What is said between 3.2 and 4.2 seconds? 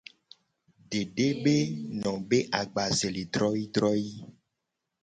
droyii droyii.